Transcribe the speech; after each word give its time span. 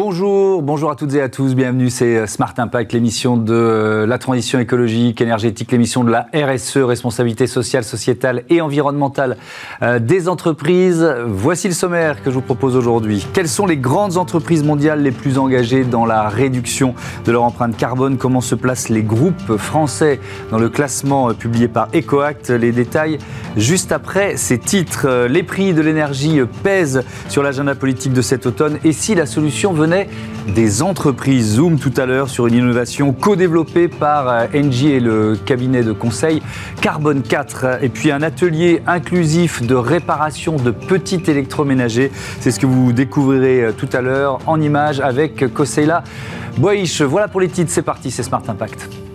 Bonjour, 0.00 0.62
bonjour 0.62 0.92
à 0.92 0.94
toutes 0.94 1.14
et 1.14 1.20
à 1.20 1.28
tous, 1.28 1.56
bienvenue, 1.56 1.90
c'est 1.90 2.28
Smart 2.28 2.54
Impact, 2.56 2.92
l'émission 2.92 3.36
de 3.36 4.04
la 4.06 4.18
transition 4.18 4.60
écologique, 4.60 5.20
énergétique, 5.20 5.72
l'émission 5.72 6.04
de 6.04 6.10
la 6.12 6.28
RSE, 6.32 6.76
responsabilité 6.76 7.48
sociale, 7.48 7.82
sociétale 7.82 8.44
et 8.48 8.60
environnementale 8.60 9.36
euh, 9.82 9.98
des 9.98 10.28
entreprises. 10.28 11.04
Voici 11.26 11.66
le 11.66 11.74
sommaire 11.74 12.22
que 12.22 12.30
je 12.30 12.36
vous 12.36 12.42
propose 12.42 12.76
aujourd'hui. 12.76 13.26
Quelles 13.32 13.48
sont 13.48 13.66
les 13.66 13.76
grandes 13.76 14.18
entreprises 14.18 14.62
mondiales 14.62 15.02
les 15.02 15.10
plus 15.10 15.36
engagées 15.36 15.82
dans 15.82 16.06
la 16.06 16.28
réduction 16.28 16.94
de 17.24 17.32
leur 17.32 17.42
empreinte 17.42 17.76
carbone? 17.76 18.18
Comment 18.18 18.40
se 18.40 18.54
placent 18.54 18.90
les 18.90 19.02
groupes 19.02 19.56
français 19.56 20.20
dans 20.52 20.58
le 20.58 20.68
classement 20.68 21.34
publié 21.34 21.66
par 21.66 21.88
EcoAct? 21.92 22.50
Les 22.50 22.70
détails 22.70 23.18
juste 23.56 23.90
après 23.90 24.36
ces 24.36 24.58
titres. 24.58 25.26
Les 25.26 25.42
prix 25.42 25.74
de 25.74 25.82
l'énergie 25.82 26.38
pèsent 26.62 27.02
sur 27.28 27.42
l'agenda 27.42 27.74
politique 27.74 28.12
de 28.12 28.22
cet 28.22 28.46
automne 28.46 28.78
et 28.84 28.92
si 28.92 29.16
la 29.16 29.26
solution 29.26 29.72
venait 29.72 29.87
des 30.54 30.82
entreprises. 30.82 31.54
Zoom 31.54 31.78
tout 31.78 31.92
à 31.96 32.06
l'heure 32.06 32.28
sur 32.28 32.46
une 32.46 32.54
innovation 32.54 33.12
co-développée 33.12 33.88
par 33.88 34.28
euh, 34.28 34.46
Engie 34.54 34.90
et 34.90 35.00
le 35.00 35.36
cabinet 35.36 35.82
de 35.82 35.92
conseil 35.92 36.42
Carbone 36.80 37.22
4. 37.22 37.82
Et 37.82 37.88
puis 37.88 38.10
un 38.10 38.22
atelier 38.22 38.82
inclusif 38.86 39.62
de 39.62 39.74
réparation 39.74 40.56
de 40.56 40.70
petits 40.70 41.22
électroménagers. 41.26 42.10
C'est 42.40 42.50
ce 42.50 42.60
que 42.60 42.66
vous 42.66 42.92
découvrirez 42.92 43.64
euh, 43.64 43.72
tout 43.72 43.88
à 43.92 44.00
l'heure 44.00 44.38
en 44.46 44.60
images 44.60 45.00
avec 45.00 45.52
Koseila 45.52 46.02
Boish. 46.56 47.02
Voilà 47.02 47.28
pour 47.28 47.40
les 47.40 47.48
titres, 47.48 47.70
c'est 47.70 47.82
parti, 47.82 48.10
c'est 48.10 48.22
Smart 48.22 48.42
Impact. 48.46 49.07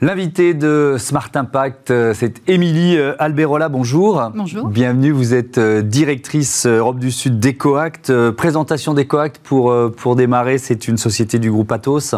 L'invité 0.00 0.54
de 0.54 0.94
Smart 0.96 1.28
Impact, 1.34 1.90
euh, 1.90 2.14
c'est 2.14 2.48
Émilie 2.48 2.96
euh, 2.96 3.16
Alberola. 3.18 3.68
Bonjour. 3.68 4.30
Bonjour. 4.32 4.68
Bienvenue. 4.68 5.10
Vous 5.10 5.34
êtes 5.34 5.58
euh, 5.58 5.82
directrice 5.82 6.66
Europe 6.66 7.00
du 7.00 7.10
Sud 7.10 7.40
d'EcoAct. 7.40 8.12
Présentation 8.30 8.94
d'EcoAct 8.94 9.38
pour, 9.42 9.74
pour 9.96 10.14
démarrer. 10.14 10.58
C'est 10.58 10.86
une 10.86 10.98
société 10.98 11.40
du 11.40 11.50
groupe 11.50 11.72
Atos. 11.72 12.14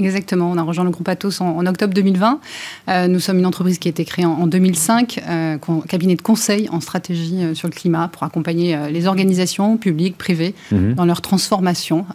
Exactement, 0.00 0.50
on 0.50 0.58
a 0.58 0.62
rejoint 0.62 0.84
le 0.84 0.90
groupe 0.90 1.08
Atos 1.08 1.40
en, 1.40 1.64
octobre 1.66 1.94
2020. 1.94 2.40
Euh, 2.88 3.06
nous 3.06 3.20
sommes 3.20 3.38
une 3.38 3.46
entreprise 3.46 3.78
qui 3.78 3.86
a 3.86 3.90
été 3.90 4.04
créée 4.04 4.24
en, 4.26 4.48
2005, 4.48 5.20
euh, 5.28 5.56
cabinet 5.88 6.16
de 6.16 6.22
conseil 6.22 6.68
en 6.70 6.80
stratégie 6.80 7.44
euh, 7.44 7.54
sur 7.54 7.68
le 7.68 7.72
climat 7.72 8.08
pour 8.08 8.24
accompagner 8.24 8.76
les 8.90 9.06
organisations 9.06 9.76
publiques, 9.76 10.18
privées 10.18 10.54
mhm. 10.72 10.94
dans 10.94 11.04
leur 11.04 11.20
transformation, 11.20 12.06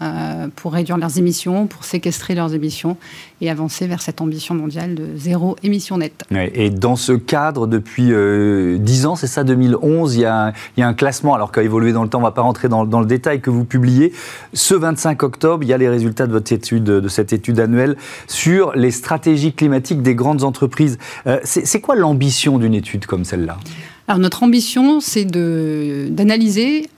pour 0.56 0.74
réduire 0.74 0.98
leurs 0.98 1.18
émissions, 1.18 1.68
pour 1.68 1.84
séquestrer 1.84 2.36
leurs 2.36 2.54
émissions 2.54 2.98
et 3.42 3.50
avancer 3.50 3.88
vers 3.88 4.02
cette 4.02 4.20
ambition 4.20 4.56
mondiale 4.56 4.96
de 4.96 5.06
zéro 5.16 5.56
émission 5.64 5.98
nette. 5.98 6.24
et 6.32 6.70
dans 6.70 6.96
ce 6.96 7.14
cadre, 7.14 7.68
depuis 7.68 8.12
10 8.12 9.06
ans, 9.06 9.16
c'est 9.16 9.28
ça, 9.28 9.44
2011, 9.44 10.16
il 10.16 10.22
y, 10.22 10.26
a, 10.26 10.54
il 10.76 10.82
y, 10.82 10.84
a, 10.84 10.88
un 10.88 10.94
classement, 10.94 11.34
alors 11.34 11.52
qu'a 11.52 11.64
évolué 11.64 11.94
dans 11.94 12.04
le 12.04 12.10
temps, 12.10 12.18
on 12.18 12.22
ne 12.22 12.28
va 12.28 12.32
pas 12.32 12.42
rentrer 12.42 12.68
dans, 12.68 12.86
dans, 12.86 13.00
le 13.00 13.06
détail, 13.06 13.40
que 13.40 13.50
vous 13.50 13.64
publiez. 13.64 14.12
Ce 14.54 14.74
25 14.76 15.24
octobre, 15.24 15.64
il 15.64 15.70
y 15.70 15.74
a 15.74 15.78
les 15.78 15.90
résultats 15.90 16.28
de 16.28 16.34
votre 16.34 16.52
étude, 16.52 16.84
de 16.84 17.08
cette 17.08 17.32
étude 17.32 17.60
sur 18.28 18.74
les 18.76 18.92
stratégies 18.92 19.54
climatiques 19.54 20.02
des 20.02 20.16
grandes 20.16 20.44
entreprises. 20.44 20.98
Euh, 21.28 21.40
c'est 21.44 21.82
quoi 21.82 21.96
l'ambition 21.96 22.58
d'une 22.58 22.74
étude 22.74 23.06
comme 23.06 23.26
celle-là? 23.26 23.58
Alors 24.08 24.20
notre 24.20 24.44
ambition, 24.44 25.00
c'est 25.00 25.26
d'analyser 25.26 26.90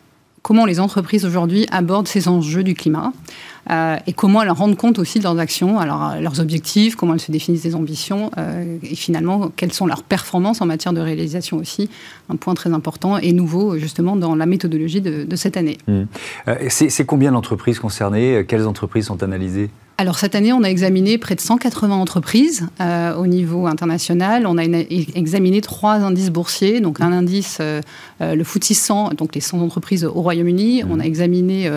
comment 0.41 0.65
les 0.65 0.79
entreprises 0.79 1.25
aujourd'hui 1.25 1.67
abordent 1.71 2.07
ces 2.07 2.27
enjeux 2.27 2.63
du 2.63 2.73
climat. 2.73 3.13
Euh, 3.69 3.97
et 4.07 4.13
comment 4.13 4.41
elles 4.41 4.49
rendent 4.49 4.75
compte 4.75 4.97
aussi 4.97 5.19
de 5.19 5.23
leurs 5.23 5.37
actions, 5.37 5.79
alors 5.79 6.15
leurs 6.19 6.39
objectifs, 6.39 6.95
comment 6.95 7.13
elles 7.13 7.19
se 7.19 7.31
définissent 7.31 7.61
des 7.61 7.75
ambitions, 7.75 8.31
euh, 8.39 8.77
et 8.81 8.95
finalement 8.95 9.51
quelles 9.55 9.71
sont 9.71 9.85
leurs 9.85 10.01
performances 10.01 10.61
en 10.61 10.65
matière 10.65 10.93
de 10.93 10.99
réalisation 10.99 11.57
aussi, 11.57 11.87
un 12.29 12.37
point 12.37 12.55
très 12.55 12.73
important 12.73 13.17
et 13.17 13.33
nouveau 13.33 13.77
justement 13.77 14.15
dans 14.15 14.33
la 14.35 14.47
méthodologie 14.47 15.01
de, 15.01 15.35
cette 15.35 15.57
année. 15.57 15.77
Mmh. 15.87 16.03
C'est 16.69 17.05
combien 17.05 17.31
d'entreprises 17.31 17.77
concernées? 17.77 18.45
Quelles 18.47 18.67
entreprises 18.67 19.05
sont 19.05 19.21
analysées? 19.21 19.69
Alors 19.97 20.17
cette 20.17 20.33
année, 20.33 20.51
on 20.51 20.63
a 20.63 20.67
examiné 20.67 21.19
près 21.19 21.35
de 21.35 21.41
180 21.41 21.95
entreprises 21.95 22.67
euh, 22.79 23.15
au 23.15 23.27
niveau 23.27 23.67
international. 23.67 24.47
On 24.47 24.57
a 24.57 24.63
examiné 24.63 25.61
trois 25.61 25.97
indices 25.97 26.31
boursiers, 26.31 26.81
donc 26.81 27.01
un 27.01 27.11
indice, 27.11 27.59
euh, 27.61 27.81
euh, 28.21 28.33
le 28.33 28.43
FTSE 28.43 28.73
100, 28.73 29.09
donc 29.13 29.35
les 29.35 29.41
100 29.41 29.59
entreprises 29.61 30.03
au 30.03 30.21
Royaume-Uni. 30.21 30.83
On 30.89 30.99
a 30.99 31.03
examiné 31.03 31.69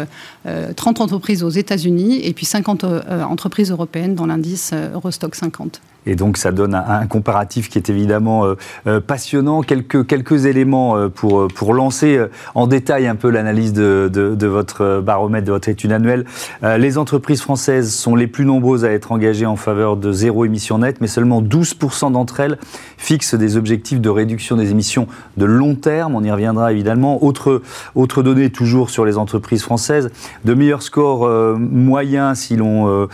30 0.77 1.03
entreprises 1.03 1.43
aux 1.43 1.51
États-Unis 1.51 2.21
et 2.25 2.33
puis 2.33 2.47
50 2.47 2.85
entreprises 2.85 3.71
européennes 3.71 4.15
dans 4.15 4.27
l'indice 4.27 4.73
Eurostock 4.95 5.35
50. 5.35 5.83
Et 6.07 6.17
donc 6.17 6.37
ça 6.37 6.53
donne 6.53 6.75
un, 6.75 7.07
comparatif 7.07 7.69
qui 7.69 7.79
est 7.79 7.89
évidemment 7.89 8.45
euh, 8.45 8.55
euh, 8.87 9.01
passionnant. 9.01 9.63
Quelques, 9.63 10.07
quelques 10.07 10.47
éléments 10.47 10.97
euh, 10.97 11.09
pour, 11.09 11.49
pour 11.49 11.75
lancer 11.75 12.21
en 12.55 12.67
détail 12.67 13.07
un 13.07 13.15
peu 13.15 13.31
l'analyse 13.31 13.73
de, 13.73 14.11
de, 14.13 14.47
votre 14.47 15.01
baromètre, 15.01 15.47
de 15.47 15.53
votre 15.53 15.69
étude 15.69 15.93
annuelle. 15.93 16.25
les 16.63 16.99
entreprises 16.99 17.41
françaises 17.41 17.93
sont 17.95 18.15
les 18.15 18.27
plus 18.27 18.45
nombreuses 18.45 18.85
à 18.85 18.93
être 18.93 19.13
engagées 19.13 19.47
en 19.47 19.57
faveur 19.57 19.97
de 19.97 20.13
zéro 20.13 20.45
émission 20.45 20.79
nette, 20.79 21.01
mais 21.01 21.07
seulement 21.07 21.43
12% 21.43 22.13
d'entre 22.13 22.41
elles 22.41 22.59
fixent 22.97 23.35
des 23.35 23.57
objectifs 23.57 24.01
de 24.01 24.09
réduction 24.09 24.57
des 24.57 24.71
émissions 24.71 25.07
de 25.37 25.45
long 25.45 25.75
terme. 25.75 26.15
On 26.15 26.23
y 26.23 26.31
reviendra 26.31 26.73
évidemment. 26.73 27.25
Autre, 27.25 27.63
autre 27.95 28.23
donnée 28.23 28.51
toujours 28.51 28.91
sur 28.91 29.05
les 29.05 29.17
entreprises 29.17 29.63
françaises, 29.63 30.11
de 30.45 30.55
meilleurs 30.55 30.83
scores 30.83 31.29
moyens 31.59 32.39
si 32.39 32.57
l'on 32.57 33.09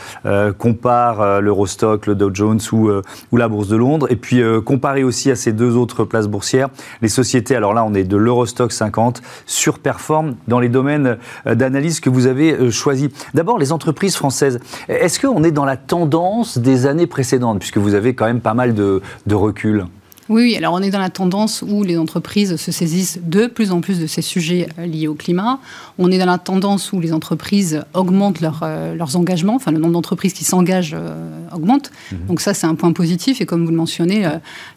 compare 0.58 1.40
l'Eurostock, 1.40 2.06
le 2.06 2.14
Dow 2.14 2.30
Jones 2.32 2.60
ou 2.72 2.79
euh, 2.88 3.02
ou, 3.32 3.36
la 3.36 3.48
Bourse 3.48 3.68
de 3.68 3.76
Londres. 3.76 4.06
Et 4.10 4.16
puis, 4.16 4.42
euh, 4.42 4.60
comparé 4.60 5.04
aussi 5.04 5.30
à 5.30 5.36
ces 5.36 5.52
deux 5.52 5.76
autres 5.76 6.04
places 6.04 6.28
boursières, 6.28 6.68
les 7.02 7.08
sociétés, 7.08 7.56
alors 7.56 7.74
là, 7.74 7.84
on 7.84 7.94
est 7.94 8.04
de 8.04 8.16
l'Eurostock 8.16 8.72
50, 8.72 9.22
surperforment 9.46 10.34
dans 10.48 10.60
les 10.60 10.68
domaines 10.68 11.18
euh, 11.46 11.54
d'analyse 11.54 12.00
que 12.00 12.10
vous 12.10 12.26
avez 12.26 12.70
choisis. 12.70 13.10
D'abord, 13.34 13.58
les 13.58 13.72
entreprises 13.72 14.16
françaises. 14.16 14.60
Est-ce 14.88 15.20
qu'on 15.20 15.42
est 15.44 15.52
dans 15.52 15.64
la 15.64 15.76
tendance 15.76 16.58
des 16.58 16.86
années 16.86 17.06
précédentes, 17.06 17.58
puisque 17.58 17.78
vous 17.78 17.94
avez 17.94 18.14
quand 18.14 18.26
même 18.26 18.40
pas 18.40 18.54
mal 18.54 18.74
de 18.74 19.00
recul? 19.28 19.86
Oui, 20.30 20.54
alors 20.56 20.74
on 20.74 20.80
est 20.80 20.90
dans 20.90 21.00
la 21.00 21.10
tendance 21.10 21.64
où 21.66 21.82
les 21.82 21.98
entreprises 21.98 22.54
se 22.54 22.70
saisissent 22.70 23.18
de 23.20 23.48
plus 23.48 23.72
en 23.72 23.80
plus 23.80 23.98
de 23.98 24.06
ces 24.06 24.22
sujets 24.22 24.68
euh, 24.78 24.86
liés 24.86 25.08
au 25.08 25.14
climat. 25.14 25.58
On 25.98 26.08
est 26.08 26.18
dans 26.18 26.26
la 26.26 26.38
tendance 26.38 26.92
où 26.92 27.00
les 27.00 27.12
entreprises 27.12 27.82
augmentent 27.94 28.40
euh, 28.62 28.94
leurs 28.94 29.16
engagements, 29.16 29.56
enfin 29.56 29.72
le 29.72 29.78
nombre 29.78 29.94
d'entreprises 29.94 30.32
qui 30.32 30.44
s'engagent 30.44 30.94
euh, 30.96 31.48
augmente. 31.52 31.90
Mhm. 32.12 32.18
Donc 32.28 32.40
ça, 32.40 32.54
c'est 32.54 32.68
un 32.68 32.76
point 32.76 32.92
positif. 32.92 33.40
Et 33.40 33.46
comme 33.46 33.64
vous 33.64 33.72
le 33.72 33.76
mentionnez, 33.76 34.24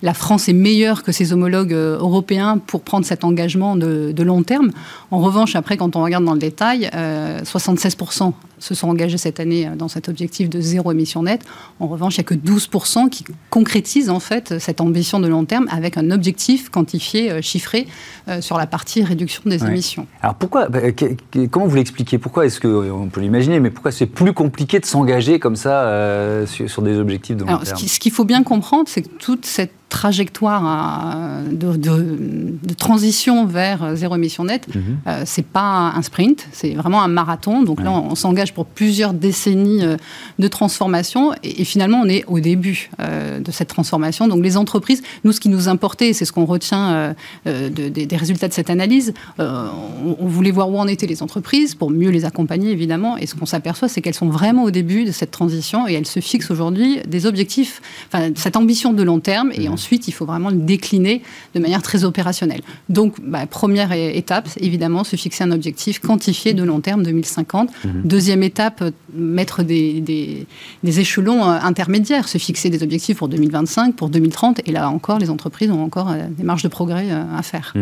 la 0.01 0.13
France 0.15 0.49
est 0.49 0.53
meilleure 0.53 1.03
que 1.03 1.11
ses 1.11 1.33
homologues 1.33 1.73
européens 1.73 2.57
pour 2.57 2.81
prendre 2.81 3.05
cet 3.05 3.23
engagement 3.23 3.75
de, 3.75 4.11
de, 4.11 4.23
long 4.23 4.41
terme. 4.41 4.71
En 5.11 5.19
revanche, 5.19 5.55
après, 5.55 5.77
quand 5.77 5.95
on 5.95 6.03
regarde 6.03 6.25
dans 6.25 6.33
le 6.33 6.39
détail, 6.39 6.89
76% 7.43 8.33
se 8.63 8.75
sont 8.75 8.87
engagés 8.87 9.17
cette 9.17 9.39
année 9.39 9.69
dans 9.77 9.87
cet 9.87 10.09
objectif 10.09 10.49
de 10.49 10.61
zéro 10.61 10.91
émission 10.91 11.23
nette. 11.23 11.41
En 11.79 11.87
revanche, 11.87 12.15
il 12.15 12.19
n'y 12.19 12.25
a 12.25 12.29
que 12.29 12.33
12% 12.33 13.09
qui 13.09 13.25
concrétisent 13.49 14.09
en 14.09 14.19
fait 14.19 14.59
cette 14.59 14.79
ambition 14.81 15.19
de 15.19 15.27
long 15.27 15.45
terme 15.45 15.67
avec 15.69 15.97
un 15.97 16.11
objectif 16.11 16.69
quantifié, 16.69 17.31
euh, 17.31 17.41
chiffré 17.41 17.87
euh, 18.27 18.41
sur 18.41 18.57
la 18.57 18.67
partie 18.67 19.03
réduction 19.03 19.41
des 19.45 19.63
émissions. 19.65 20.07
Alors 20.21 20.35
pourquoi, 20.35 20.69
bah, 20.69 20.79
comment 21.51 21.67
vous 21.67 21.75
l'expliquez? 21.75 22.17
Pourquoi 22.17 22.45
est-ce 22.45 22.59
que, 22.59 22.91
on 22.91 23.07
peut 23.07 23.21
l'imaginer, 23.21 23.59
mais 23.59 23.69
pourquoi 23.69 23.91
c'est 23.91 24.05
plus 24.05 24.33
compliqué 24.33 24.79
de 24.79 24.85
s'engager 24.85 25.39
comme 25.39 25.55
ça 25.55 25.83
euh, 25.83 26.45
sur, 26.45 26.81
des 26.81 26.97
objectifs 26.97 27.35
de 27.35 27.43
long 27.43 27.57
terme? 27.57 27.77
Ce 27.77 27.99
qu'il 27.99 28.11
faut 28.11 28.25
bien 28.25 28.43
comprendre, 28.43 28.85
c'est 28.87 29.01
que 29.01 29.09
toute 29.19 29.45
cette 29.45 29.73
trajectoire 29.93 31.41
de, 31.51 32.73
transition 32.75 33.45
vers 33.45 33.95
zéro 33.95 34.15
émission 34.15 34.43
nette, 34.45 34.65
ce 34.71 34.77
mhm. 34.77 34.97
n'est 35.05 35.25
c'est 35.25 35.45
pas 35.45 35.93
un 35.95 36.01
sprint, 36.01 36.47
c'est 36.51 36.73
vraiment 36.73 37.01
un 37.01 37.07
marathon. 37.07 37.61
Donc 37.61 37.81
là, 37.81 37.91
on, 37.91 38.15
s'engage 38.15 38.53
pour 38.53 38.65
plusieurs 38.65 39.13
décennies 39.13 39.83
de 40.39 40.47
transformation 40.47 41.33
et, 41.43 41.63
finalement, 41.63 42.01
on 42.03 42.09
est 42.09 42.23
au 42.27 42.39
début 42.39 42.89
de 42.99 43.51
cette 43.51 43.69
transformation. 43.69 44.27
Donc 44.27 44.43
les 44.43 44.57
entreprises, 44.57 45.01
nous, 45.23 45.31
ce 45.31 45.39
qui 45.39 45.49
nous 45.49 45.67
importait, 45.69 46.13
c'est 46.13 46.25
ce 46.25 46.31
qu'on 46.31 46.45
retient 46.45 46.93
euh, 46.93 47.13
euh, 47.47 47.69
des 47.69 48.17
résultats 48.17 48.47
de 48.47 48.53
cette 48.53 48.69
analyse. 48.69 49.13
Euh, 49.39 49.67
on, 50.19 50.27
voulait 50.27 50.51
voir 50.51 50.69
où 50.69 50.77
en 50.77 50.87
étaient 50.87 51.07
les 51.07 51.21
entreprises 51.21 51.75
pour 51.75 51.89
mieux 51.89 52.09
les 52.09 52.25
accompagner, 52.25 52.71
évidemment. 52.71 53.17
Et 53.17 53.27
ce 53.27 53.35
qu'on 53.35 53.45
s'aperçoit, 53.45 53.87
c'est 53.87 54.01
qu'elles 54.01 54.13
sont 54.13 54.29
vraiment 54.29 54.63
au 54.63 54.71
début 54.71 55.05
de 55.05 55.11
cette 55.11 55.31
transition 55.31 55.87
et 55.87 55.93
elles 55.93 56.07
se 56.07 56.19
fixent 56.19 56.51
aujourd'hui 56.51 56.99
des 57.07 57.25
objectifs, 57.25 57.81
enfin, 58.07 58.29
cette 58.35 58.55
ambition 58.55 58.93
de 58.93 59.03
long 59.03 59.19
terme. 59.19 59.51
Et 59.53 59.67
mmh. 59.67 59.73
ensuite, 59.73 59.82
il 59.91 60.11
faut 60.11 60.25
vraiment 60.25 60.49
le 60.49 60.57
décliner 60.57 61.21
de 61.55 61.59
manière 61.59 61.81
très 61.81 62.03
opérationnelle. 62.03 62.61
Donc, 62.89 63.15
bah, 63.21 63.45
première 63.45 63.91
étape, 63.91 64.49
évidemment, 64.59 65.03
se 65.03 65.15
fixer 65.15 65.43
un 65.43 65.51
objectif 65.51 65.99
quantifié 65.99 66.53
de 66.53 66.63
long 66.63 66.79
terme 66.79 67.03
2050. 67.03 67.69
Mmh. 67.69 67.89
Deuxième 68.03 68.43
étape, 68.43 68.83
mettre 69.13 69.63
des, 69.63 70.01
des, 70.01 70.47
des 70.83 70.99
échelons 70.99 71.43
intermédiaires, 71.43 72.27
se 72.27 72.37
fixer 72.37 72.69
des 72.69 72.83
objectifs 72.83 73.17
pour 73.17 73.27
2025, 73.27 73.95
pour 73.95 74.09
2030. 74.09 74.61
Et 74.65 74.71
là 74.71 74.89
encore, 74.89 75.19
les 75.19 75.29
entreprises 75.29 75.71
ont 75.71 75.83
encore 75.83 76.11
euh, 76.11 76.23
des 76.29 76.43
marges 76.43 76.63
de 76.63 76.67
progrès 76.67 77.07
euh, 77.09 77.37
à 77.37 77.41
faire. 77.41 77.73
Mmh. 77.75 77.79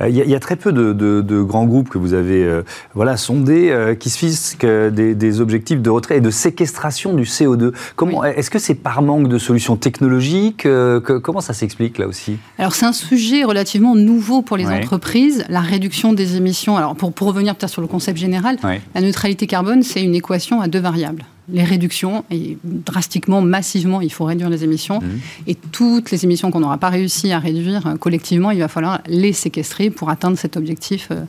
Euh, 0.00 0.08
il 0.08 0.16
y, 0.16 0.34
a 0.34 0.40
très 0.40 0.56
peu 0.56 0.72
de, 0.72 1.42
grands 1.42 1.66
groupes 1.66 1.88
que 1.88 1.98
vous 1.98 2.14
avez 2.14 2.60
voilà, 2.94 3.16
sondés 3.16 3.96
qui 3.98 4.10
se 4.10 4.18
fixent 4.18 4.56
des, 4.58 5.40
objectifs 5.40 5.80
de 5.80 5.90
retrait 5.90 6.18
et 6.18 6.20
de 6.20 6.30
séquestration 6.30 7.14
du 7.14 7.24
CO2. 7.24 7.72
Comment 7.96 8.24
Est-ce 8.24 8.50
que 8.50 8.58
c'est 8.58 8.74
par 8.74 9.02
manque 9.02 9.28
de 9.28 9.38
solutions 9.38 9.76
technologiques 9.76 10.66
Comment 11.22 11.39
Comment 11.40 11.46
ça 11.46 11.58
s'explique 11.58 11.96
là 11.96 12.06
aussi? 12.06 12.36
Alors 12.58 12.74
c'est 12.74 12.84
un 12.84 12.92
sujet 12.92 13.44
relativement 13.44 13.96
nouveau 13.96 14.42
pour 14.42 14.58
les 14.58 14.66
entreprises, 14.66 15.46
la 15.48 15.62
réduction 15.62 16.12
des 16.12 16.36
émissions. 16.36 16.76
Alors 16.76 16.94
pour, 16.94 17.14
pour 17.14 17.28
revenir 17.28 17.56
peut-être 17.56 17.72
sur 17.72 17.80
le 17.80 17.88
concept 17.88 18.18
général, 18.18 18.58
la 18.62 19.00
neutralité 19.00 19.46
carbone, 19.46 19.82
c'est 19.82 20.02
une 20.02 20.14
équation 20.14 20.60
à 20.60 20.68
deux 20.68 20.80
variables 20.80 21.24
les 21.52 21.64
réductions, 21.64 22.24
et 22.30 22.58
drastiquement, 22.62 23.40
massivement, 23.40 24.00
il 24.00 24.12
faut 24.12 24.24
réduire 24.24 24.50
les 24.50 24.62
émissions. 24.62 25.00
Mmh. 25.00 25.48
Et 25.48 25.56
toutes 25.56 26.12
les 26.12 26.24
émissions 26.24 26.52
qu'on 26.52 26.60
n'aura 26.60 26.78
pas 26.78 26.90
réussi 26.90 27.32
à 27.32 27.40
réduire 27.40 27.88
euh, 27.88 27.96
collectivement, 27.96 28.52
il 28.52 28.60
va 28.60 28.68
falloir 28.68 29.00
les 29.06 29.32
séquestrer 29.32 29.90
pour 29.90 30.10
atteindre 30.10 30.38
cet 30.38 30.56
objectif 30.56 31.08
euh, 31.10 31.22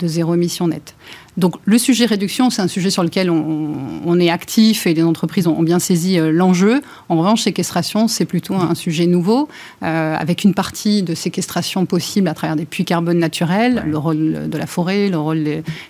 de 0.00 0.06
zéro 0.06 0.34
émission 0.34 0.68
nette. 0.68 0.94
Donc 1.36 1.56
le 1.66 1.76
sujet 1.76 2.06
réduction, 2.06 2.48
c'est 2.48 2.62
un 2.62 2.68
sujet 2.68 2.88
sur 2.88 3.02
lequel 3.02 3.30
on, 3.30 4.18
est 4.18 4.30
actif 4.30 4.86
et 4.86 4.94
les 4.94 5.02
entreprises 5.02 5.46
ont, 5.46 5.62
bien 5.62 5.78
saisi 5.78 6.18
euh, 6.18 6.32
l'enjeu. 6.32 6.80
En 7.10 7.18
revanche, 7.18 7.42
séquestration, 7.42 8.08
c'est 8.08 8.24
plutôt 8.24 8.54
un 8.54 8.74
sujet 8.74 9.06
nouveau, 9.06 9.48
euh, 9.82 10.16
avec 10.16 10.44
une 10.44 10.54
partie 10.54 11.02
de 11.02 11.14
séquestration 11.14 11.84
possible 11.84 12.28
à 12.28 12.34
travers 12.34 12.56
des 12.56 12.64
puits 12.64 12.86
carbone 12.86 13.18
naturels, 13.18 13.84
le 13.86 13.98
rôle 13.98 14.48
de 14.48 14.58
la 14.58 14.66
forêt, 14.66 15.10
le 15.10 15.18
rôle 15.18 15.44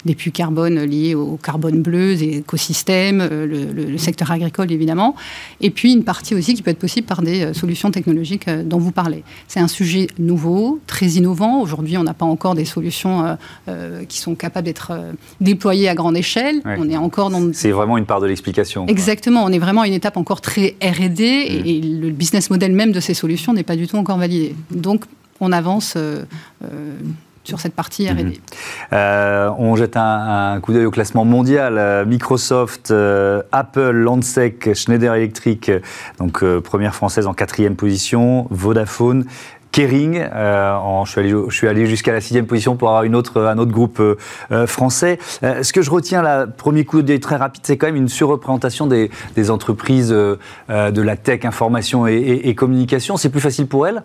des, 0.04 0.14
puits 0.16 0.32
carbone 0.32 0.82
liés 0.82 1.14
au 1.14 1.38
carbone 1.40 1.82
bleu, 1.82 2.16
des 2.16 2.38
écosystèmes, 2.38 3.20
euh, 3.20 3.46
le, 3.46 3.98
secteur 3.98 4.32
agricole 4.32 4.72
évidemment, 4.72 5.14
et 5.60 5.70
puis 5.70 5.92
une 5.92 6.04
partie 6.04 6.34
aussi 6.34 6.54
qui 6.54 6.62
peut 6.62 6.70
être 6.70 6.78
possible 6.78 7.06
par 7.06 7.22
des 7.22 7.54
solutions 7.54 7.90
technologiques 7.90 8.48
dont 8.48 8.78
vous 8.78 8.92
parlez. 8.92 9.22
C'est 9.48 9.60
un 9.60 9.68
sujet 9.68 10.08
nouveau, 10.18 10.80
très 10.86 11.06
innovant. 11.06 11.60
Aujourd'hui, 11.60 11.96
on 11.96 12.02
n'a 12.02 12.14
pas 12.14 12.26
encore 12.26 12.54
des 12.54 12.64
solutions 12.64 13.36
qui 14.08 14.18
sont 14.18 14.34
capables 14.34 14.66
d'être 14.66 14.92
déployé 15.40 15.88
à 15.88 15.94
grande 15.94 16.16
échelle. 16.16 16.60
On 16.64 16.88
est 16.88 16.96
encore 16.96 17.30
dans. 17.30 17.52
C'est 17.52 17.70
vraiment 17.70 17.98
une 17.98 18.06
part 18.06 18.20
de 18.20 18.26
l'explication. 18.26 18.86
Exactement. 18.86 19.44
On 19.44 19.50
est 19.50 19.58
vraiment 19.58 19.82
à 19.82 19.86
une 19.86 19.92
étape 19.92 20.16
encore 20.16 20.40
très 20.40 20.76
R&D 20.82 21.22
et, 21.22 21.80
mm. 21.80 22.00
le 22.00 22.10
business 22.10 22.50
model 22.50 22.72
même 22.72 22.92
de 22.92 23.00
ces 23.00 23.14
solutions 23.14 23.52
n'est 23.52 23.62
pas 23.62 23.76
du 23.76 23.86
tout 23.86 23.96
encore 23.96 24.18
validé. 24.18 24.54
Donc, 24.70 25.04
on 25.40 25.52
avance. 25.52 25.94
Euh, 25.96 26.24
euh, 26.64 26.96
sur 27.44 27.60
cette 27.60 27.74
partie 27.74 28.08
R&D. 28.08 28.24
Mm-hmm. 28.24 28.38
Euh, 28.92 29.50
on 29.56 29.76
jette 29.76 29.96
un, 29.96 30.58
coup 30.60 30.72
d'œil 30.72 30.84
au 30.84 30.90
classement 30.90 31.24
mondial. 31.24 32.04
Microsoft, 32.04 32.92
Apple, 33.52 33.92
Landsec, 33.92 34.74
Schneider 34.74 35.14
Electric, 35.14 35.70
donc 36.18 36.44
première 36.62 36.96
française 36.96 37.28
en 37.28 37.34
quatrième 37.34 37.76
position, 37.76 38.48
Vodafone, 38.50 39.26
Kering. 39.76 40.26
Euh, 40.34 41.04
je 41.04 41.50
suis 41.50 41.68
allé, 41.68 41.84
jusqu'à 41.84 42.14
la 42.14 42.22
sixième 42.22 42.46
position 42.46 42.76
pour 42.76 42.88
avoir 42.88 43.02
une 43.02 43.14
autre, 43.14 43.42
un 43.42 43.58
autre 43.58 43.72
groupe 43.72 44.00
euh, 44.00 44.16
euh, 44.50 44.66
français. 44.66 45.18
ce 45.42 45.70
que 45.70 45.82
je 45.82 45.90
retiens 45.90 46.22
là, 46.22 46.46
premier 46.46 46.86
coup 46.86 47.02
d'œil 47.02 47.20
très 47.20 47.36
rapide, 47.36 47.60
c'est 47.66 47.76
quand 47.76 47.86
même 47.86 47.96
une 47.96 48.08
surreprésentation 48.08 48.86
des, 48.86 49.10
entreprises 49.50 50.08
de 50.08 50.38
la 50.68 51.16
tech, 51.16 51.44
information 51.44 52.06
et 52.06 52.54
communication. 52.54 53.18
C'est 53.18 53.28
plus 53.28 53.42
facile 53.42 53.66
pour 53.66 53.86
elles? 53.86 54.02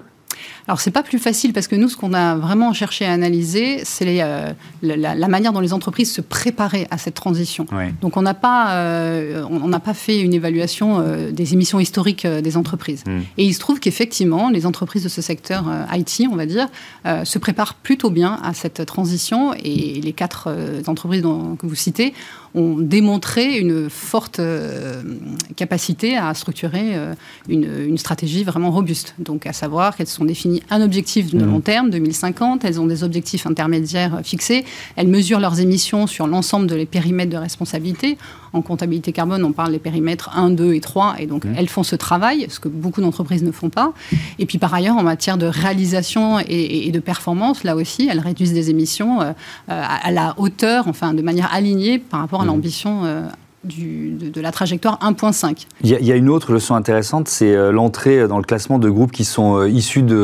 Alors, 0.67 0.79
c'est 0.79 0.91
pas 0.91 1.03
plus 1.03 1.19
facile 1.19 1.53
parce 1.53 1.67
que 1.67 1.75
nous, 1.75 1.89
ce 1.89 1.97
qu'on 1.97 2.13
a 2.13 2.35
vraiment 2.35 2.73
cherché 2.73 3.05
à 3.05 3.11
analyser, 3.11 3.81
c'est 3.83 4.21
euh, 4.21 4.53
la, 4.81 5.27
manière 5.27 5.53
dont 5.53 5.59
les 5.59 5.73
entreprises 5.73 6.11
se 6.11 6.21
préparaient 6.21 6.87
à 6.91 6.97
cette 6.97 7.15
transition. 7.15 7.65
Donc, 8.01 8.17
on 8.17 8.21
n'a 8.21 8.33
pas, 8.33 8.75
euh, 8.75 9.43
on 9.49 9.67
n'a 9.67 9.79
pas 9.79 9.93
fait 9.93 10.19
une 10.19 10.33
évaluation 10.33 10.99
euh, 10.99 11.31
des 11.31 11.53
émissions 11.53 11.79
historiques 11.79 12.27
des 12.27 12.57
entreprises. 12.57 13.03
Hmm. 13.05 13.21
Et 13.37 13.45
il 13.45 13.53
se 13.53 13.59
trouve 13.59 13.79
qu'effectivement, 13.79 14.49
les 14.49 14.65
entreprises 14.65 15.03
de 15.03 15.09
ce 15.09 15.21
secteur 15.21 15.65
IT, 15.93 16.27
on 16.31 16.35
va 16.35 16.45
dire, 16.45 16.67
se 17.23 17.39
préparent 17.39 17.75
plutôt 17.75 18.09
bien 18.09 18.39
à 18.43 18.53
cette 18.53 18.85
transition. 18.85 19.53
Et 19.53 19.99
les 20.01 20.13
quatre 20.13 20.53
entreprises 20.87 21.21
dont, 21.21 21.55
que 21.55 21.65
vous 21.65 21.75
citez 21.75 22.13
ont 22.53 22.75
démontré 22.77 23.57
une 23.57 23.89
forte 23.89 24.41
capacité 25.55 26.17
à 26.17 26.33
structurer 26.33 26.95
une, 27.47 27.67
une 27.87 27.97
stratégie 27.97 28.43
vraiment 28.43 28.71
robuste. 28.71 29.15
Donc, 29.19 29.45
à 29.45 29.53
savoir 29.53 29.95
qu'elles 29.95 30.07
sont 30.07 30.25
définies 30.25 30.50
un 30.69 30.81
objectif 30.81 31.33
de 31.33 31.43
mmh. 31.43 31.51
long 31.51 31.59
terme, 31.61 31.89
2050, 31.89 32.65
elles 32.65 32.79
ont 32.79 32.85
des 32.85 33.03
objectifs 33.03 33.45
intermédiaires 33.45 34.21
fixés, 34.23 34.65
elles 34.95 35.07
mesurent 35.07 35.39
leurs 35.39 35.59
émissions 35.59 36.07
sur 36.07 36.27
l'ensemble 36.27 36.67
de 36.67 36.75
les 36.75 36.85
périmètres 36.85 37.31
de 37.31 37.37
responsabilité. 37.37 38.17
En 38.53 38.61
comptabilité 38.61 39.13
carbone, 39.13 39.45
on 39.45 39.53
parle 39.53 39.71
des 39.71 39.79
périmètres 39.79 40.29
1, 40.35 40.49
2 40.49 40.73
et 40.73 40.81
3, 40.81 41.15
et 41.19 41.25
donc 41.25 41.45
mmh. 41.45 41.53
elles 41.57 41.69
font 41.69 41.83
ce 41.83 41.95
travail, 41.95 42.47
ce 42.49 42.59
que 42.59 42.67
beaucoup 42.67 43.01
d'entreprises 43.01 43.43
ne 43.43 43.51
font 43.51 43.69
pas. 43.69 43.93
Et 44.39 44.45
puis 44.45 44.57
par 44.57 44.73
ailleurs, 44.73 44.97
en 44.97 45.03
matière 45.03 45.37
de 45.37 45.45
réalisation 45.45 46.39
et, 46.39 46.91
de 46.91 46.99
performance, 46.99 47.63
là 47.63 47.75
aussi, 47.75 48.09
elles 48.11 48.19
réduisent 48.19 48.53
des 48.53 48.69
émissions 48.69 49.21
euh, 49.21 49.31
à 49.67 50.11
la 50.11 50.35
hauteur, 50.37 50.87
enfin 50.87 51.13
de 51.13 51.21
manière 51.21 51.53
alignée 51.53 51.99
par 51.99 52.19
rapport 52.19 52.41
à 52.41 52.43
mmh. 52.43 52.47
l'ambition 52.47 53.05
euh, 53.05 53.21
de, 53.63 54.41
la 54.41 54.51
trajectoire 54.51 54.99
1.5. 55.01 55.67
Il, 55.83 55.89
y, 55.89 56.11
a 56.11 56.15
une 56.15 56.29
autre 56.29 56.51
leçon 56.51 56.73
intéressante, 56.73 57.27
c'est 57.27 57.55
euh, 57.55 57.71
l'entrée 57.71 58.27
dans 58.27 58.37
le 58.37 58.43
classement 58.43 58.79
de 58.79 58.89
groupes 58.89 59.11
qui 59.11 59.23
sont 59.23 59.57
euh, 59.57 59.69
issus 59.69 60.01
de 60.01 60.15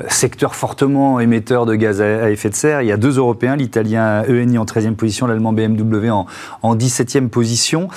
euh, 0.00 0.04
secteurs 0.08 0.54
fortement 0.54 1.20
émetteurs 1.20 1.66
de 1.66 1.74
gaz 1.74 2.00
à, 2.00 2.30
effet 2.30 2.48
de 2.48 2.54
serre. 2.54 2.80
Il 2.80 2.88
y 2.88 2.92
a 2.92 2.96
deux 2.96 3.18
Européens, 3.18 3.56
l'italien 3.56 4.22
ENI 4.22 4.56
en 4.56 4.64
13e 4.64 4.94
position, 4.94 5.26
l'allemand 5.26 5.52
BMW 5.52 6.10
en, 6.10 6.26
en 6.62 6.76
17e 6.76 7.28
position. 7.28 7.88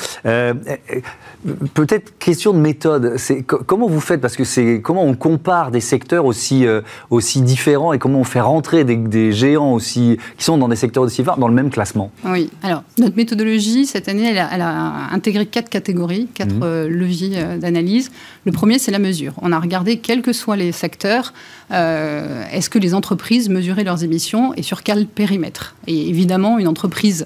Peut-être 1.74 2.18
question 2.20 2.54
de 2.54 2.60
méthode. 2.60 3.14
C'est 3.18 3.42
comment 3.44 3.88
vous 3.88 4.00
faites? 4.00 4.22
Parce 4.22 4.36
que 4.36 4.44
c'est 4.44 4.82
comment 4.82 5.04
on 5.04 5.16
compare 5.16 5.72
des 5.72 5.80
secteurs 5.80 6.26
aussi 6.26 6.66
aussi 7.10 7.42
différents 7.42 7.94
et 7.94 8.00
comment 8.00 8.20
on 8.20 8.24
fait 8.24 8.42
rentrer 8.42 8.84
des, 8.84 9.32
géants 9.32 9.74
aussi 9.74 10.20
qui 10.38 10.44
sont 10.44 10.58
dans 10.58 10.68
des 10.68 10.76
secteurs 10.76 11.04
aussi 11.04 11.24
forts 11.24 11.38
dans 11.38 11.48
le 11.48 11.54
même 11.54 11.72
classement? 11.72 12.12
Oui. 12.26 12.52
Alors 12.62 12.84
notre 13.00 13.16
méthodologie 13.16 13.86
cette 13.86 14.08
année, 14.08 14.30
elle 14.30 14.48
elle 14.52 14.62
a 14.62 14.81
intégré 15.12 15.46
quatre 15.46 15.70
catégories, 15.70 16.28
quatre 16.34 16.56
mmh. 16.56 16.64
euh, 16.64 16.90
leviers 16.90 17.32
euh, 17.36 17.58
d'analyse. 17.58 18.12
Le 18.46 18.52
premier, 18.52 18.80
c'est 18.80 18.92
la 18.92 19.00
mesure. 19.00 19.34
On 19.42 19.52
a 19.52 19.60
regardé, 19.60 19.98
quels 19.98 20.22
que 20.22 20.34
soient 20.34 20.56
les 20.56 20.72
secteurs, 20.72 21.34
euh, 21.72 22.44
est-ce 22.52 22.70
que 22.70 22.80
les 22.80 22.94
entreprises 22.94 23.50
mesuraient 23.50 23.84
leurs 23.84 24.04
émissions 24.04 24.54
et 24.56 24.64
sur 24.64 24.84
quel 24.84 25.06
périmètre 25.06 25.76
Et 25.88 26.10
évidemment, 26.10 26.60
une 26.60 26.68
entreprise 26.68 27.26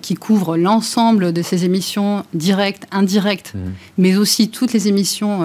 qui 0.00 0.14
couvre 0.14 0.56
l'ensemble 0.56 1.34
de 1.34 1.42
ses 1.42 1.66
émissions 1.66 2.24
directes, 2.32 2.84
indirectes, 2.90 3.52
mmh. 3.54 3.58
mais 3.98 4.16
aussi 4.16 4.48
toutes 4.48 4.72
les 4.72 4.88
émissions 4.88 5.44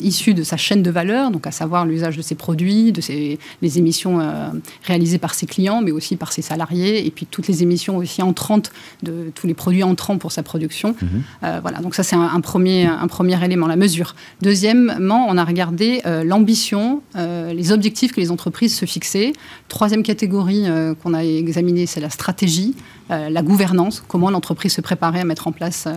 issues 0.00 0.32
de 0.32 0.42
sa 0.42 0.56
chaîne 0.56 0.82
de 0.82 0.90
valeur, 0.90 1.30
donc 1.30 1.46
à 1.46 1.50
savoir 1.50 1.84
l'usage 1.84 2.16
de 2.16 2.22
ses 2.22 2.34
produits, 2.34 2.90
de 2.90 3.02
ses, 3.02 3.38
les 3.60 3.78
émissions 3.78 4.18
réalisées 4.84 5.18
par 5.18 5.34
ses 5.34 5.44
clients, 5.44 5.82
mais 5.82 5.90
aussi 5.90 6.16
par 6.16 6.32
ses 6.32 6.40
salariés, 6.40 7.06
et 7.06 7.10
puis 7.10 7.26
toutes 7.26 7.48
les 7.48 7.62
émissions 7.62 7.98
aussi 7.98 8.22
entrantes 8.22 8.72
de 9.02 9.30
tous 9.34 9.46
les 9.46 9.54
produits 9.54 9.82
entrants 9.82 10.16
pour 10.16 10.32
sa 10.32 10.42
production 10.42 10.69
Mhm. 11.00 11.22
Euh, 11.44 11.58
voilà, 11.62 11.78
donc 11.78 11.94
ça 11.94 12.02
c'est 12.02 12.16
un, 12.16 12.40
premier, 12.40 12.86
un 12.86 13.06
premier 13.06 13.42
élément, 13.44 13.66
la 13.66 13.76
mesure. 13.76 14.14
Deuxièmement, 14.42 15.26
on 15.28 15.36
a 15.36 15.44
regardé 15.44 16.02
euh, 16.06 16.24
l'ambition, 16.24 17.02
euh, 17.16 17.52
les 17.52 17.72
objectifs 17.72 18.12
que 18.12 18.20
les 18.20 18.30
entreprises 18.30 18.76
se 18.76 18.86
fixaient. 18.86 19.32
Troisième 19.68 20.02
catégorie 20.02 20.64
qu'on 21.02 21.14
a 21.14 21.24
examinée, 21.24 21.86
c'est 21.86 22.00
la 22.00 22.10
stratégie. 22.10 22.74
La 23.08 23.42
gouvernance, 23.42 24.04
comment 24.06 24.30
l'entreprise 24.30 24.72
se 24.72 24.80
préparait 24.80 25.20
à 25.20 25.24
mettre 25.24 25.48
en 25.48 25.52
place 25.52 25.88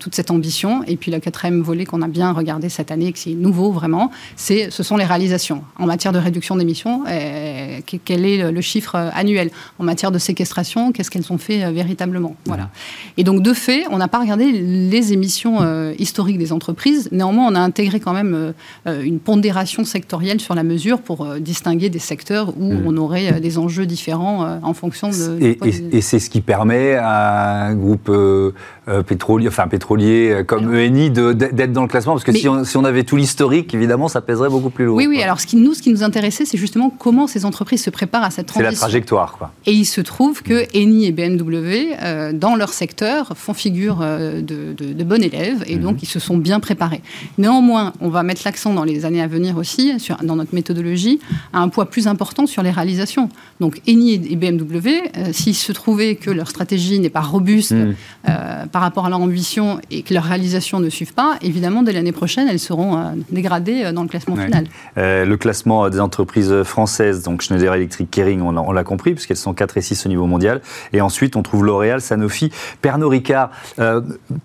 toute 0.00 0.14
cette 0.14 0.30
ambition. 0.30 0.82
Et 0.86 0.96
puis 0.96 1.10
le 1.10 1.20
quatrième 1.20 1.60
volet 1.60 1.84
qu'on 1.84 2.00
a 2.00 2.08
bien 2.08 2.32
regardé 2.32 2.70
cette 2.70 2.90
année, 2.90 3.12
qui 3.12 3.32
est 3.32 3.34
nouveau 3.34 3.70
vraiment, 3.70 4.10
c'est 4.36 4.70
ce 4.70 4.82
sont 4.82 4.96
les 4.96 5.04
réalisations. 5.04 5.62
En 5.78 5.84
matière 5.84 6.12
de 6.12 6.18
réduction 6.18 6.56
d'émissions, 6.56 7.04
quel 7.04 8.24
est 8.24 8.50
le 8.50 8.60
chiffre 8.62 8.94
annuel? 8.94 9.50
En 9.78 9.84
matière 9.84 10.10
de 10.10 10.18
séquestration, 10.18 10.92
qu'est-ce 10.92 11.10
qu'elles 11.10 11.30
ont 11.32 11.38
fait 11.38 11.70
véritablement? 11.70 12.34
Voilà. 12.46 12.70
Et 13.18 13.24
donc 13.24 13.42
de 13.42 13.52
fait, 13.52 13.84
on 13.90 13.97
n'a 13.98 14.08
pas 14.08 14.20
regardé 14.20 14.50
les 14.52 15.12
émissions 15.12 15.58
historiques 15.98 16.38
des 16.38 16.52
entreprises. 16.52 17.08
Néanmoins, 17.12 17.48
on 17.50 17.54
a 17.54 17.60
intégré 17.60 18.00
quand 18.00 18.12
même 18.12 18.54
une 18.86 19.18
pondération 19.18 19.84
sectorielle 19.84 20.40
sur 20.40 20.54
la 20.54 20.62
mesure 20.62 21.00
pour 21.00 21.26
distinguer 21.40 21.88
des 21.90 21.98
secteurs 21.98 22.52
où 22.58 22.72
mmh. 22.72 22.86
on 22.86 22.96
aurait 22.96 23.40
des 23.40 23.58
enjeux 23.58 23.86
différents 23.86 24.58
en 24.62 24.74
fonction 24.74 25.08
de. 25.10 25.38
Et, 25.40 25.58
et 25.92 26.00
c'est 26.00 26.18
ce 26.18 26.30
qui 26.30 26.40
permet 26.40 26.94
à 26.94 27.64
un 27.64 27.74
groupe 27.74 28.08
euh, 28.08 28.52
euh, 28.88 29.02
pétrolier, 29.02 29.48
enfin 29.48 29.68
pétrolier 29.68 30.30
euh, 30.30 30.44
comme 30.44 30.74
ENI 30.74 31.10
d'être 31.10 31.72
dans 31.72 31.82
le 31.82 31.88
classement 31.88 32.14
Parce 32.14 32.24
que 32.24 32.32
si, 32.32 32.48
on, 32.48 32.84
avait 32.84 33.04
tout 33.04 33.16
l'historique, 33.16 33.74
évidemment, 33.74 34.08
ça 34.08 34.20
pèserait 34.20 34.48
beaucoup 34.48 34.70
plus 34.70 34.84
lourd. 34.84 34.96
Oui, 34.96 35.06
oui. 35.06 35.22
Alors, 35.22 35.40
ce 35.40 35.46
qui, 35.46 35.56
nous, 35.56 35.74
ce 35.74 35.82
qui 35.82 35.90
nous 35.90 36.02
intéressait, 36.02 36.44
c'est 36.44 36.58
justement 36.58 36.90
comment 36.90 37.26
ces 37.26 37.44
entreprises 37.44 37.82
se 37.82 37.90
préparent 37.90 38.24
à 38.24 38.30
cette 38.30 38.46
transition. 38.46 38.70
C'est 38.70 38.76
la 38.76 38.80
trajectoire, 38.80 39.36
quoi. 39.38 39.50
Et 39.66 39.72
il 39.72 39.84
se 39.84 40.00
trouve 40.00 40.42
que 40.42 40.64
Eni 40.74 41.06
et 41.06 41.12
BMW, 41.12 42.32
dans 42.34 42.56
leur 42.56 42.70
secteur, 42.70 43.32
font 43.36 43.54
figure 43.54 43.87
de, 43.96 44.40
de, 44.42 45.04
bons 45.04 45.22
élèves 45.22 45.64
et 45.66 45.76
donc 45.76 45.94
mhm. 45.94 46.00
ils 46.02 46.08
se 46.08 46.18
sont 46.18 46.36
bien 46.36 46.60
préparés. 46.60 47.02
Néanmoins, 47.38 47.92
on 48.00 48.08
va 48.08 48.22
mettre 48.22 48.42
l'accent 48.44 48.74
dans 48.74 48.84
les 48.84 49.04
années 49.04 49.22
à 49.22 49.26
venir 49.26 49.56
aussi, 49.56 49.98
sur, 49.98 50.16
dans 50.18 50.36
notre 50.36 50.54
méthodologie, 50.54 51.18
à 51.52 51.60
un 51.60 51.68
poids 51.68 51.88
plus 51.88 52.06
important 52.06 52.46
sur 52.46 52.62
les 52.62 52.70
réalisations. 52.70 53.28
Donc, 53.60 53.80
Eni 53.86 54.14
et 54.14 54.36
BMW, 54.36 55.08
s'il 55.32 55.54
se 55.54 55.72
trouvait 55.72 56.16
que 56.16 56.30
leur 56.30 56.48
stratégie 56.48 56.98
n'est 56.98 57.10
pas 57.10 57.20
robuste 57.20 57.72
hmm. 57.72 57.94
euh, 58.28 58.66
par 58.66 58.82
rapport 58.82 59.06
à 59.06 59.10
leur 59.10 59.20
ambition 59.20 59.80
et 59.90 60.02
que 60.02 60.14
leurs 60.14 60.24
réalisations 60.24 60.80
ne 60.80 60.88
suivent 60.88 61.14
pas, 61.14 61.38
évidemment, 61.42 61.82
dès 61.82 61.92
l'année 61.92 62.12
prochaine, 62.12 62.48
elles 62.48 62.58
seront 62.58 62.96
euh, 62.96 63.02
dégradées 63.30 63.84
euh, 63.84 63.92
dans 63.92 64.02
le 64.02 64.08
classement 64.08 64.36
final. 64.36 64.66
le 64.96 65.36
classement 65.36 65.88
des 65.88 66.00
entreprises 66.00 66.62
françaises, 66.62 67.22
donc 67.22 67.42
Schneider 67.42 67.74
Electric, 67.74 68.10
Kering, 68.10 68.40
on 68.40 68.72
l'a 68.72 68.84
compris, 68.84 69.14
puisqu'elles 69.14 69.36
sont 69.36 69.54
4 69.54 69.76
et 69.76 69.82
6 69.82 70.06
au 70.06 70.08
niveau 70.08 70.26
mondial. 70.26 70.60
Et 70.92 71.00
ensuite, 71.00 71.36
on 71.36 71.42
trouve 71.42 71.64
L'Oréal, 71.64 72.00
Sanofi, 72.00 72.50
Pernod 72.82 73.10
Ricard, 73.10 73.50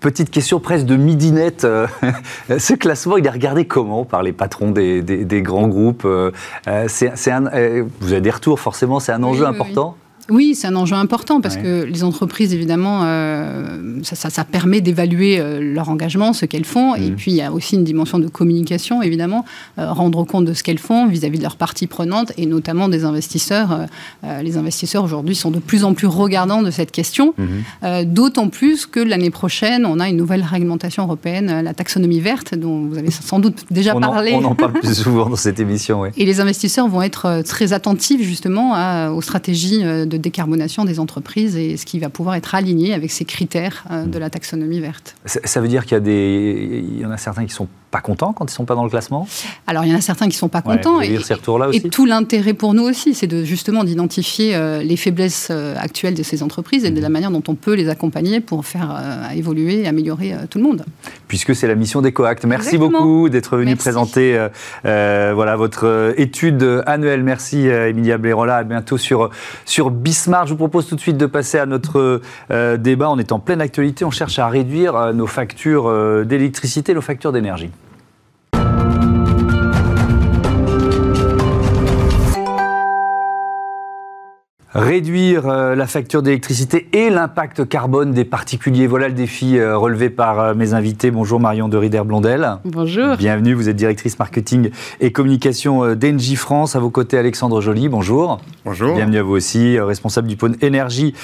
petite 0.00 0.30
question 0.30 0.60
presque 0.60 0.86
de 0.86 0.96
midinette. 0.96 1.66
ce 2.58 2.74
classement, 2.74 3.16
il 3.16 3.26
est 3.26 3.30
regardé 3.30 3.66
comment 3.66 4.04
par 4.04 4.22
les 4.22 4.32
patrons 4.32 4.70
des, 4.70 5.42
grands 5.42 5.68
groupes 5.68 6.06
c'est, 6.86 7.12
Vous 8.00 8.12
avez 8.12 8.20
des 8.20 8.30
retours, 8.30 8.60
forcément, 8.60 9.00
c'est 9.00 9.12
un 9.12 9.22
enjeu 9.22 9.46
important 9.46 9.96
oui, 9.96 10.03
c'est 10.54 10.66
un 10.66 10.76
enjeu 10.76 10.96
important 10.96 11.40
parce 11.40 11.56
que 11.56 11.84
les 11.84 12.04
entreprises, 12.04 12.54
évidemment, 12.54 13.00
euh, 13.04 13.78
ça, 14.02 14.44
permet 14.44 14.80
d'évaluer 14.80 15.38
euh, 15.38 15.60
leur 15.60 15.88
engagement, 15.88 16.32
ce 16.32 16.46
qu'elles 16.46 16.64
font. 16.64 16.94
Et 16.94 17.10
mmh. 17.10 17.16
puis, 17.16 17.30
il 17.32 17.36
y 17.36 17.42
a 17.42 17.52
aussi 17.52 17.76
une 17.76 17.84
dimension 17.84 18.18
de 18.18 18.28
communication, 18.28 19.02
évidemment, 19.02 19.44
euh, 19.78 19.92
rendre 19.92 20.24
compte 20.24 20.44
de 20.44 20.54
ce 20.54 20.62
qu'elles 20.62 20.78
font 20.78 21.06
vis-à-vis 21.06 21.38
de 21.38 21.42
leurs 21.42 21.56
parties 21.56 21.86
prenantes 21.86 22.32
et 22.38 22.46
notamment 22.46 22.88
des 22.88 23.04
investisseurs. 23.04 23.86
les 24.42 24.56
investisseurs, 24.56 25.04
aujourd'hui, 25.04 25.34
sont 25.34 25.50
de 25.50 25.58
plus 25.58 25.84
en 25.84 25.94
plus 25.94 26.06
regardants 26.06 26.62
de 26.62 26.70
cette 26.70 26.90
question. 26.90 27.34
Mmh. 27.36 28.04
D'autant 28.04 28.48
plus 28.48 28.86
que 28.86 29.00
l'année 29.00 29.30
prochaine, 29.30 29.86
on 29.86 30.00
a 30.00 30.08
une 30.08 30.16
nouvelle 30.16 30.42
réglementation 30.42 31.04
européenne, 31.04 31.62
la 31.62 31.74
taxonomie 31.74 32.20
verte, 32.20 32.54
dont 32.54 32.86
vous 32.86 32.98
avez 32.98 33.10
sans 33.10 33.38
doute 33.38 33.64
déjà 33.70 33.94
parlé. 33.94 34.32
on 34.34 34.44
en 34.44 34.54
parle 34.54 34.72
plus 34.80 34.94
souvent 34.94 35.28
dans 35.28 35.36
cette 35.36 35.60
émission, 35.60 36.02
oui. 36.02 36.08
Et 36.16 36.24
les 36.24 36.40
investisseurs 36.40 36.88
vont 36.88 37.02
être 37.02 37.42
très 37.46 37.72
attentifs, 37.72 38.22
justement, 38.22 39.08
aux 39.14 39.22
stratégies 39.22 39.82
de 39.82 40.13
de 40.14 40.22
décarbonation 40.22 40.84
des 40.84 41.00
entreprises 41.00 41.56
et 41.56 41.76
ce 41.76 41.84
qui 41.84 41.98
va 41.98 42.08
pouvoir 42.08 42.36
être 42.36 42.54
aligné 42.54 42.94
avec 42.94 43.10
ces 43.10 43.24
critères 43.24 43.84
euh, 43.90 44.04
de 44.04 44.18
la 44.18 44.30
taxonomie 44.30 44.80
verte. 44.80 45.16
Ça 45.24 45.60
veut 45.60 45.68
dire 45.68 45.84
qu'il 45.84 45.92
y, 45.92 45.96
a 45.96 46.00
des... 46.00 46.84
Il 46.88 47.00
y 47.00 47.06
en 47.06 47.10
a 47.10 47.16
certains 47.16 47.44
qui 47.44 47.52
sont 47.52 47.68
pas 47.94 48.00
contents 48.00 48.32
quand 48.32 48.46
ils 48.46 48.50
ne 48.50 48.56
sont 48.56 48.64
pas 48.64 48.74
dans 48.74 48.82
le 48.82 48.90
classement? 48.90 49.28
Alors, 49.68 49.84
il 49.84 49.92
y 49.92 49.94
en 49.94 49.98
a 49.98 50.00
certains 50.00 50.24
qui 50.24 50.34
ne 50.34 50.38
sont 50.38 50.48
pas 50.48 50.62
contents. 50.62 51.00
et, 51.00 51.16
ces 51.22 51.34
aussi. 51.34 51.76
et 51.76 51.90
tout 51.90 52.06
l'intérêt 52.06 52.52
pour 52.52 52.74
nous 52.74 52.82
aussi, 52.82 53.14
c'est 53.14 53.28
de, 53.28 53.44
justement 53.44 53.84
d'identifier 53.84 54.56
euh, 54.56 54.82
les 54.82 54.96
faiblesses 54.96 55.46
euh, 55.52 55.76
actuelles 55.78 56.14
de 56.14 56.24
ces 56.24 56.42
entreprises 56.42 56.84
et 56.84 56.90
de 56.90 57.00
la 57.00 57.08
mhm. 57.08 57.12
manière 57.12 57.30
dont 57.30 57.44
on 57.46 57.54
peut 57.54 57.74
les 57.74 57.88
accompagner 57.88 58.40
pour 58.40 58.66
faire 58.66 58.90
euh, 58.90 59.30
évoluer 59.36 59.82
et 59.82 59.86
améliorer 59.86 60.34
tout 60.50 60.58
le 60.58 60.64
monde. 60.64 60.84
Puisque 61.28 61.54
c'est 61.54 61.68
la 61.68 61.76
mission 61.76 62.02
d'EcoAct. 62.02 62.44
Merci 62.46 62.78
beaucoup 62.78 63.28
d'être 63.28 63.56
venu 63.56 63.76
présenter 63.76 64.44
voilà, 64.82 65.54
votre 65.54 66.14
étude 66.16 66.82
annuelle. 66.86 67.22
Merci 67.22 67.66
Emilia 67.68 68.18
Blerola. 68.18 68.56
À 68.56 68.64
bientôt 68.64 68.98
sur, 68.98 69.30
sur 69.64 69.90
Bismarck. 70.04 70.48
Je 70.48 70.52
vous 70.52 70.58
propose 70.58 70.86
tout 70.86 70.96
de 70.96 71.00
suite 71.00 71.16
de 71.16 71.24
passer 71.24 71.58
à 71.58 71.64
notre 71.64 72.20
débat. 72.76 73.08
On 73.08 73.18
est 73.18 73.32
en 73.32 73.38
pleine 73.38 73.62
actualité. 73.62 74.04
On 74.04 74.10
cherche 74.10 74.38
à 74.38 74.48
réduire 74.48 75.14
nos 75.14 75.26
factures 75.26 76.26
d'électricité, 76.26 76.92
nos 76.92 77.00
factures 77.00 77.32
d'énergie. 77.32 77.70
Réduire 84.74 85.46
euh, 85.46 85.76
la 85.76 85.86
facture 85.86 86.22
d'électricité 86.22 86.88
et 86.92 87.08
l'impact 87.08 87.68
carbone 87.68 88.12
des 88.12 88.24
particuliers. 88.24 88.86
Voilà 88.86 89.08
le 89.08 89.14
défi 89.14 89.56
euh, 89.56 89.78
relevé 89.78 90.10
par 90.10 90.40
euh, 90.40 90.54
mes 90.54 90.74
invités. 90.74 91.12
Bonjour 91.12 91.38
Marion 91.38 91.68
de 91.68 91.76
Rider-Blondel. 91.76 92.56
Bonjour. 92.64 93.16
Bienvenue, 93.16 93.54
vous 93.54 93.68
êtes 93.68 93.76
directrice 93.76 94.18
marketing 94.18 94.70
et 95.00 95.12
communication 95.12 95.94
d'Engie 95.94 96.36
France. 96.36 96.74
À 96.74 96.80
vos 96.80 96.90
côtés, 96.90 97.18
Alexandre 97.18 97.60
Joly. 97.60 97.88
Bonjour. 97.88 98.40
Bonjour. 98.64 98.96
Bienvenue 98.96 99.18
à 99.18 99.22
vous 99.22 99.34
aussi, 99.34 99.78
responsable 99.78 100.26
du 100.26 100.36
pôle 100.36 100.56
énergie 100.60 101.14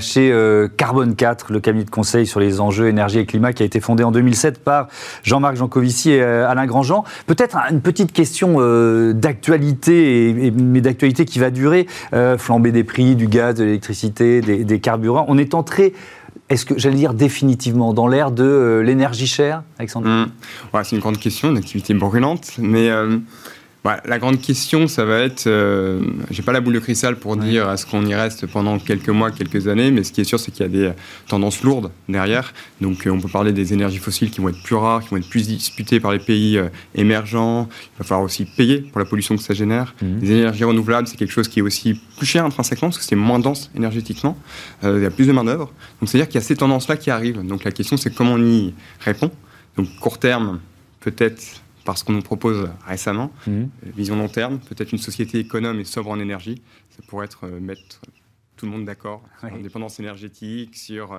chez 0.00 0.32
Carbone 0.76 1.14
4, 1.14 1.52
le 1.52 1.60
cabinet 1.60 1.84
de 1.84 1.90
conseil 1.90 2.26
sur 2.26 2.40
les 2.40 2.60
enjeux 2.60 2.88
énergie 2.88 3.18
et 3.18 3.26
climat 3.26 3.52
qui 3.52 3.62
a 3.62 3.66
été 3.66 3.80
fondé 3.80 4.04
en 4.04 4.12
2007 4.12 4.62
par 4.62 4.88
Jean-Marc 5.22 5.56
Jancovici 5.56 6.12
et 6.12 6.22
Alain 6.22 6.66
Grandjean. 6.66 7.04
Peut-être 7.26 7.56
une 7.70 7.80
petite 7.80 8.12
question 8.12 8.58
d'actualité, 9.12 10.52
mais 10.56 10.80
d'actualité 10.80 11.24
qui 11.24 11.38
va 11.38 11.50
durer. 11.50 11.86
Flamber 12.38 12.72
des 12.72 12.84
prix 12.84 12.93
du 13.02 13.26
gaz, 13.26 13.56
de 13.56 13.64
l'électricité, 13.64 14.40
des, 14.40 14.80
carburants. 14.80 15.24
On 15.28 15.38
est 15.38 15.54
entré 15.54 15.94
est-ce 16.50 16.66
que, 16.66 16.78
j'allais 16.78 16.96
dire 16.96 17.14
définitivement, 17.14 17.94
dans 17.94 18.06
l'ère 18.06 18.30
de 18.30 18.44
euh, 18.44 18.82
l'énergie 18.82 19.26
chère, 19.26 19.62
Alexandre? 19.78 20.08
Mmh. 20.08 20.82
C'est 20.84 20.96
une 20.96 21.00
grande 21.00 21.18
question, 21.18 21.50
une 21.50 21.56
activité 21.56 21.94
brûlante, 21.94 22.52
mais 22.58 22.90
euh, 22.90 23.16
la 23.84 24.18
grande 24.18 24.40
question, 24.40 24.88
ça 24.88 25.04
va 25.04 25.18
être, 25.18 25.46
euh, 25.46 26.00
j'ai 26.30 26.42
pas 26.42 26.52
la 26.52 26.62
boule 26.62 26.72
de 26.72 26.78
cristal 26.78 27.16
pour 27.16 27.36
dire 27.36 27.70
est-ce 27.70 27.84
qu'on 27.84 28.04
y 28.06 28.14
reste 28.14 28.46
pendant 28.46 28.78
quelques 28.78 29.10
mois, 29.10 29.30
quelques 29.30 29.68
années, 29.68 29.90
mais 29.90 30.04
ce 30.04 30.12
qui 30.12 30.22
est 30.22 30.24
sûr, 30.24 30.40
c'est 30.40 30.50
qu'il 30.50 30.62
y 30.62 30.64
a 30.64 30.68
des 30.68 30.92
tendances 31.28 31.62
lourdes 31.62 31.90
derrière. 32.08 32.54
Donc, 32.80 33.06
euh, 33.06 33.10
on 33.10 33.20
peut 33.20 33.28
parler 33.28 33.52
des 33.52 33.74
énergies 33.74 33.98
fossiles 33.98 34.30
qui 34.30 34.40
vont 34.40 34.48
être 34.48 34.62
plus 34.62 34.74
rares, 34.74 35.02
qui 35.02 35.10
vont 35.10 35.18
être 35.18 35.28
plus 35.28 35.46
disputées 35.46 36.00
par 36.00 36.12
les 36.12 36.18
pays 36.18 36.56
euh, 36.56 36.68
émergents. 36.94 37.68
Il 37.94 37.98
va 37.98 38.04
falloir 38.04 38.24
aussi 38.24 38.46
payer 38.46 38.78
pour 38.78 39.00
la 39.00 39.04
pollution 39.04 39.36
que 39.36 39.42
ça 39.42 39.52
génère. 39.52 39.94
Mhm. 40.00 40.18
Les 40.22 40.32
énergies 40.32 40.64
renouvelables, 40.64 41.06
c'est 41.06 41.16
quelque 41.16 41.32
chose 41.32 41.48
qui 41.48 41.58
est 41.58 41.62
aussi 41.62 42.00
plus 42.16 42.26
cher 42.26 42.42
intrinsèquement 42.46 42.88
parce 42.88 42.98
que 42.98 43.04
c'est 43.04 43.16
moins 43.16 43.38
dense 43.38 43.70
énergétiquement. 43.76 44.38
il 44.82 45.02
y 45.02 45.06
a 45.06 45.10
plus 45.10 45.26
de 45.26 45.32
main 45.32 45.44
d'œuvre. 45.44 45.70
Donc, 46.00 46.08
c'est 46.08 46.16
à 46.16 46.20
dire 46.20 46.28
qu'il 46.28 46.40
y 46.40 46.42
a 46.42 46.46
ces 46.46 46.56
tendances-là 46.56 46.96
qui 46.96 47.10
arrivent. 47.10 47.46
Donc, 47.46 47.64
la 47.64 47.70
question, 47.70 47.98
c'est 47.98 48.14
comment 48.14 48.34
on 48.34 48.42
y 48.42 48.72
répond. 49.00 49.30
Donc, 49.76 49.88
court 50.00 50.18
terme, 50.18 50.60
peut-être 51.00 51.63
par 51.84 51.98
ce 51.98 52.04
qu'on 52.04 52.12
nous 52.14 52.22
propose 52.22 52.68
récemment. 52.86 53.30
Mmh. 53.46 53.50
Euh, 53.50 53.66
vision 53.94 54.16
long 54.16 54.28
terme, 54.28 54.58
peut-être 54.58 54.92
une 54.92 54.98
société 54.98 55.38
économe 55.38 55.80
et 55.80 55.84
sobre 55.84 56.10
en 56.10 56.18
énergie. 56.18 56.62
Ça 56.90 57.02
pourrait 57.06 57.26
être 57.26 57.44
euh, 57.44 57.60
mettre 57.60 58.00
tout 58.56 58.66
le 58.66 58.72
monde 58.72 58.84
d'accord 58.84 59.22
sur 59.40 59.50
l'indépendance 59.50 60.00
énergétique, 60.00 60.76
sur 60.76 61.12